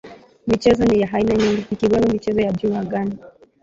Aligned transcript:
Michezo 0.47 0.83
ni 0.85 0.99
ya 1.01 1.09
aina 1.13 1.35
nyingi 1.35 1.65
ikiwemo 1.71 2.07
michezo 2.07 2.41
ya 2.41 2.51
juu 2.51 2.75
angani 2.75 3.17